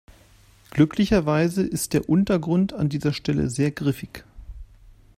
[0.71, 4.23] Glücklicherweise ist der Untergrund an dieser Stelle sehr griffig.